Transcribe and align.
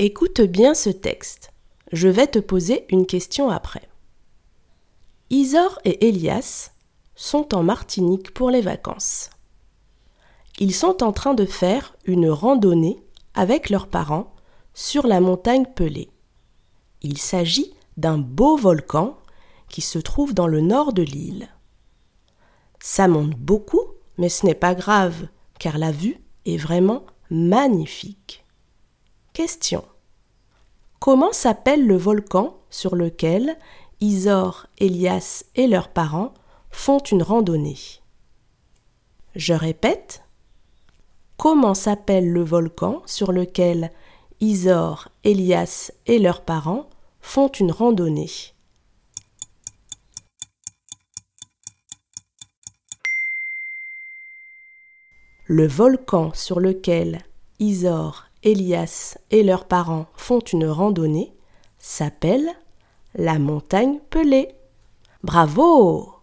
Écoute 0.00 0.40
bien 0.40 0.74
ce 0.74 0.90
texte. 0.90 1.50
Je 1.90 2.06
vais 2.06 2.28
te 2.28 2.38
poser 2.38 2.86
une 2.88 3.04
question 3.04 3.50
après. 3.50 3.82
Isor 5.28 5.80
et 5.84 6.06
Elias 6.06 6.70
sont 7.16 7.52
en 7.52 7.64
Martinique 7.64 8.32
pour 8.32 8.50
les 8.50 8.60
vacances. 8.60 9.30
Ils 10.60 10.72
sont 10.72 11.02
en 11.02 11.10
train 11.10 11.34
de 11.34 11.44
faire 11.44 11.96
une 12.04 12.30
randonnée 12.30 13.02
avec 13.34 13.70
leurs 13.70 13.88
parents 13.88 14.32
sur 14.72 15.04
la 15.04 15.18
montagne 15.18 15.66
Pelée. 15.66 16.10
Il 17.02 17.18
s'agit 17.18 17.74
d'un 17.96 18.18
beau 18.18 18.56
volcan 18.56 19.18
qui 19.68 19.80
se 19.80 19.98
trouve 19.98 20.32
dans 20.32 20.46
le 20.46 20.60
nord 20.60 20.92
de 20.92 21.02
l'île. 21.02 21.48
Ça 22.78 23.08
monte 23.08 23.34
beaucoup, 23.34 23.82
mais 24.16 24.28
ce 24.28 24.46
n'est 24.46 24.54
pas 24.54 24.76
grave, 24.76 25.26
car 25.58 25.76
la 25.76 25.90
vue 25.90 26.18
est 26.46 26.56
vraiment 26.56 27.04
magnifique. 27.30 28.44
Comment 30.98 31.32
s'appelle 31.32 31.86
le 31.86 31.96
volcan 31.96 32.56
sur 32.70 32.96
lequel 32.96 33.56
Isor, 34.00 34.66
Elias 34.78 35.44
et 35.54 35.68
leurs 35.68 35.90
parents 35.90 36.34
font 36.70 36.98
une 36.98 37.22
randonnée? 37.22 37.78
Je 39.36 39.54
répète. 39.54 40.24
Comment 41.36 41.74
s'appelle 41.74 42.32
le 42.32 42.42
volcan 42.42 43.02
sur 43.06 43.30
lequel 43.30 43.92
Isor, 44.40 45.08
Elias 45.22 45.92
et 46.06 46.18
leurs 46.18 46.44
parents 46.44 46.90
font 47.20 47.48
une 47.48 47.70
randonnée? 47.70 48.30
Le 55.44 55.66
volcan 55.66 56.32
sur 56.34 56.58
lequel 56.58 57.22
Isor, 57.60 58.27
Elias 58.42 59.18
et 59.30 59.42
leurs 59.42 59.64
parents 59.66 60.06
font 60.16 60.40
une 60.40 60.66
randonnée 60.66 61.32
s'appelle 61.78 62.48
la 63.14 63.38
montagne 63.38 63.98
Pelée. 64.10 64.48
Bravo 65.22 66.17